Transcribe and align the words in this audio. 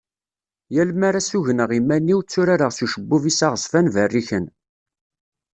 yal 0.75 0.89
mi 0.99 1.05
ara 1.09 1.21
sugneɣ 1.29 1.69
iman-iw 1.79 2.19
tturareɣ 2.23 2.71
s 2.73 2.79
ucebbub-is 2.85 3.39
aɣezfan 3.45 3.87
berriken. 3.93 4.45